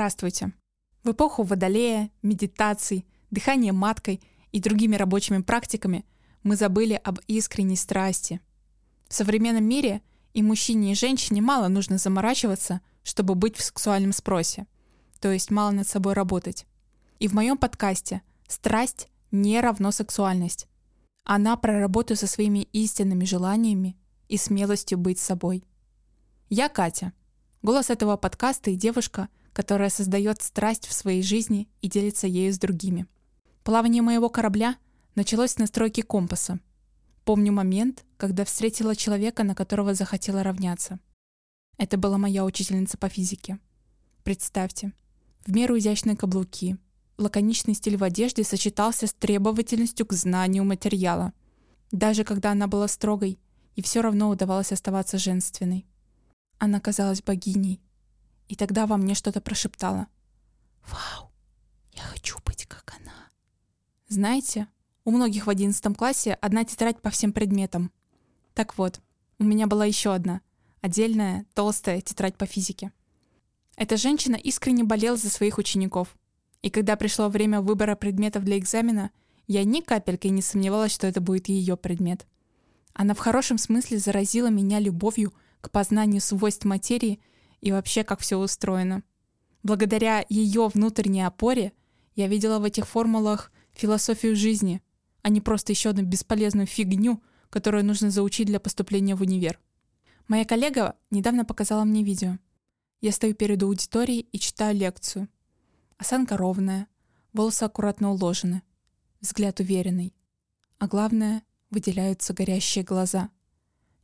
[0.00, 0.54] Здравствуйте!
[1.04, 6.06] В эпоху водолея, медитаций, дыхания маткой и другими рабочими практиками
[6.42, 8.40] мы забыли об искренней страсти.
[9.08, 10.00] В современном мире
[10.32, 14.66] и мужчине, и женщине мало нужно заморачиваться, чтобы быть в сексуальном спросе,
[15.20, 16.64] то есть мало над собой работать.
[17.18, 20.66] И в моем подкасте «Страсть не равно сексуальность».
[21.24, 23.98] Она про работу со своими истинными желаниями
[24.28, 25.62] и смелостью быть собой.
[26.48, 27.12] Я Катя.
[27.60, 32.58] Голос этого подкаста и девушка— которая создает страсть в своей жизни и делится ею с
[32.58, 33.06] другими.
[33.64, 34.76] Плавание моего корабля
[35.14, 36.60] началось с настройки компаса.
[37.24, 40.98] Помню момент, когда встретила человека, на которого захотела равняться.
[41.76, 43.58] Это была моя учительница по физике.
[44.22, 44.92] Представьте,
[45.46, 46.76] в меру изящные каблуки,
[47.18, 51.32] лаконичный стиль в одежде сочетался с требовательностью к знанию материала.
[51.92, 53.38] Даже когда она была строгой,
[53.76, 55.86] и все равно удавалось оставаться женственной.
[56.58, 57.80] Она казалась богиней,
[58.50, 60.08] и тогда во мне что-то прошептало.
[60.88, 61.30] «Вау,
[61.92, 63.28] я хочу быть как она».
[64.08, 64.66] Знаете,
[65.04, 67.92] у многих в одиннадцатом классе одна тетрадь по всем предметам.
[68.54, 69.00] Так вот,
[69.38, 70.40] у меня была еще одна,
[70.80, 72.90] отдельная, толстая тетрадь по физике.
[73.76, 76.16] Эта женщина искренне болела за своих учеников.
[76.60, 79.12] И когда пришло время выбора предметов для экзамена,
[79.46, 82.26] я ни капельки не сомневалась, что это будет ее предмет.
[82.94, 87.20] Она в хорошем смысле заразила меня любовью к познанию свойств материи
[87.60, 89.02] и вообще, как все устроено.
[89.62, 91.72] Благодаря ее внутренней опоре
[92.14, 94.82] я видела в этих формулах философию жизни,
[95.22, 99.58] а не просто еще одну бесполезную фигню, которую нужно заучить для поступления в универ.
[100.28, 102.38] Моя коллега недавно показала мне видео.
[103.00, 105.28] Я стою перед аудиторией и читаю лекцию.
[105.98, 106.86] Осанка ровная,
[107.32, 108.62] волосы аккуратно уложены,
[109.20, 110.14] взгляд уверенный.
[110.78, 113.30] А главное, выделяются горящие глаза.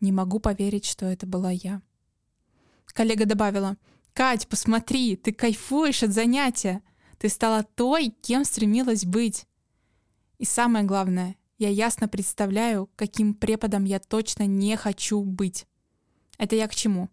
[0.00, 1.82] Не могу поверить, что это была я.
[2.92, 3.76] Коллега добавила,
[4.12, 6.82] «Кать, посмотри, ты кайфуешь от занятия.
[7.18, 9.46] Ты стала той, кем стремилась быть».
[10.38, 15.66] И самое главное, я ясно представляю, каким преподом я точно не хочу быть.
[16.36, 17.08] Это я к чему?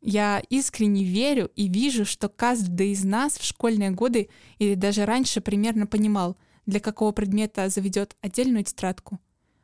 [0.00, 5.40] Я искренне верю и вижу, что каждый из нас в школьные годы или даже раньше
[5.40, 9.20] примерно понимал, для какого предмета заведет отдельную тетрадку,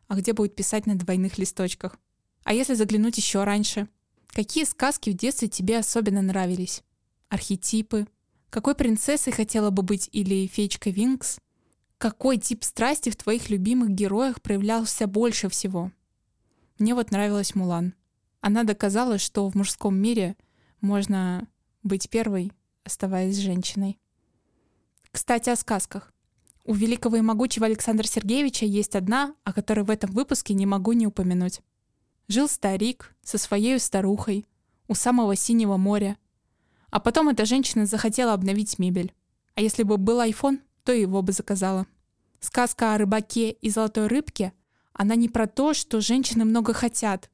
[0.09, 1.99] а где будет писать на двойных листочках.
[2.45, 3.89] А если заглянуть еще раньше—
[4.33, 6.83] Какие сказки в детстве тебе особенно нравились?
[7.29, 8.07] Архетипы?
[8.49, 11.39] Какой принцессой хотела бы быть или феечка Винкс?
[11.99, 15.93] Какой тип страсти в твоих любимых героях проявлялся больше всего?
[16.79, 17.95] Мне вот нравилась Мулан.
[18.41, 20.37] Она доказала, что в мужском мире
[20.81, 21.47] можно
[21.83, 22.53] быть первой,
[22.85, 24.01] оставаясь женщиной.
[25.11, 26.11] Кстати, о сказках.
[26.65, 30.93] У великого и могучего Александра Сергеевича есть одна, о которой в этом выпуске не могу
[30.93, 31.61] не упомянуть.
[32.33, 34.47] Жил старик со своей старухой
[34.89, 36.17] у самого синего моря.
[36.89, 39.13] А потом эта женщина захотела обновить мебель.
[39.55, 41.87] А если бы был iPhone, то его бы заказала.
[42.41, 44.55] Сказка о рыбаке и золотой рыбке,
[44.95, 47.29] она не про то, что женщины много хотят.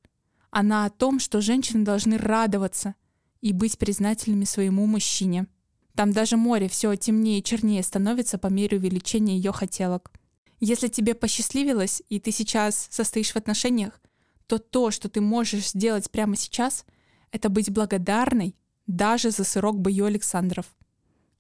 [0.51, 2.97] Она о том, что женщины должны радоваться
[3.41, 5.47] и быть признательными своему мужчине.
[5.95, 10.11] Там даже море все темнее и чернее становится по мере увеличения ее хотелок.
[10.59, 14.01] Если тебе посчастливилось, и ты сейчас состоишь в отношениях,
[14.49, 16.87] то то, что ты можешь сделать прямо сейчас,
[17.31, 20.75] это быть благодарной даже за сырок бою Александров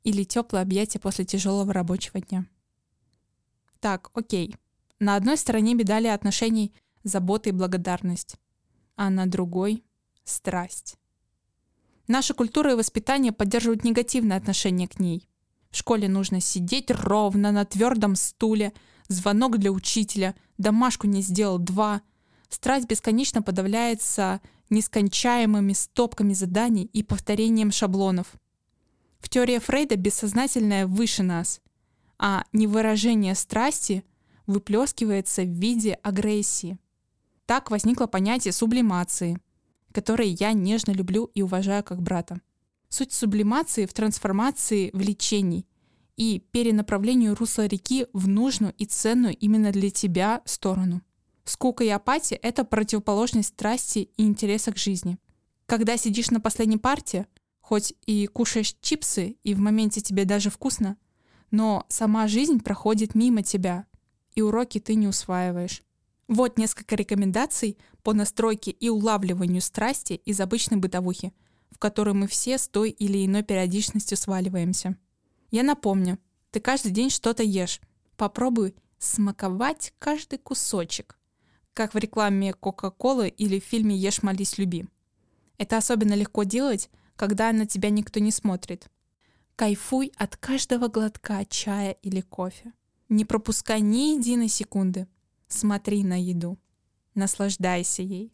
[0.04, 2.44] или теплое объятие после тяжелого рабочего дня.
[3.80, 4.54] Так, окей.
[5.00, 8.36] На одной стороне медали отношений забота и благодарность,
[8.94, 9.84] а на другой—
[10.24, 10.96] страсть.
[12.08, 15.30] Наша культура и воспитание поддерживают негативное отношение к ней.
[15.70, 18.74] В школе нужно сидеть ровно на твердом стуле,
[19.08, 22.02] звонок для учителя, домашку не сделал два—
[22.48, 28.34] Страсть бесконечно подавляется нескончаемыми стопками заданий и повторением шаблонов.
[29.20, 31.60] В теории Фрейда бессознательное выше нас,
[32.18, 34.04] а невыражение страсти
[34.46, 36.78] выплескивается в виде агрессии.
[37.46, 39.38] Так возникло понятие сублимации,
[39.92, 42.40] которое я нежно люблю и уважаю как брата.
[42.88, 45.66] Суть сублимации в трансформации влечений
[46.16, 51.02] и перенаправлению русла реки в нужную и ценную именно для тебя сторону.
[51.48, 55.16] Скука и апатия— это противоположность страсти и интереса к жизни.
[55.64, 57.26] Когда сидишь на последней парте,
[57.60, 60.98] хоть и кушаешь чипсы, и в моменте тебе даже вкусно,
[61.50, 63.86] но сама жизнь проходит мимо тебя,
[64.34, 65.82] и уроки ты не усваиваешь.
[66.28, 71.32] Вот несколько рекомендаций по настройке и улавливанию страсти из обычной бытовухи,
[71.70, 74.98] в которую мы все с той или иной периодичностью сваливаемся.
[75.50, 76.18] Я напомню,
[76.50, 77.80] ты каждый день что-то ешь.
[78.18, 81.18] Попробуй смаковать каждый кусочек
[81.78, 84.88] как в рекламе Кока-Колы или в фильме «Ешь, молись, люби».
[85.58, 88.90] Это особенно легко делать, когда на тебя никто не смотрит.
[89.54, 92.72] Кайфуй от каждого глотка чая или кофе.
[93.08, 95.06] Не пропускай ни единой секунды.
[95.46, 96.58] Смотри на еду.
[97.14, 98.32] Наслаждайся ей.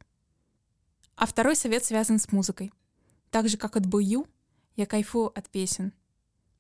[1.14, 2.73] А второй совет связан с музыкой.
[3.31, 4.26] Так же, как от бою,
[4.75, 5.93] я кайфую от песен.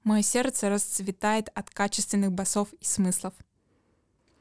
[0.02, 3.32] Мое сердце расцветает от качественных басов и смыслов.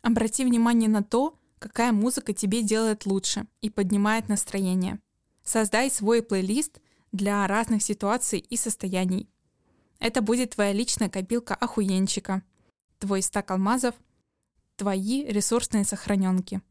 [0.01, 5.00] Обрати внимание на то, какая музыка тебе делает лучше и поднимает настроение.
[5.44, 6.81] Создай свой плейлист
[7.13, 9.30] для разных ситуаций и состояний.
[9.98, 12.44] Это будет твоя личная копилка охуенчика,
[13.00, 13.95] твой стак алмазов,
[14.75, 16.62] твои ресурсные сохраненки.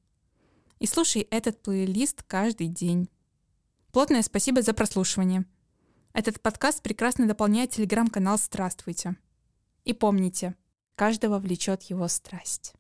[0.79, 3.09] И слушай этот плейлист каждый день.
[3.93, 5.47] Плотное спасибо за прослушивание.
[6.13, 9.17] Этот подкаст прекрасно дополняет телеграм-канал «Здравствуйте».
[9.85, 10.55] И помните,
[10.97, 12.75] каждого влечет его страсть.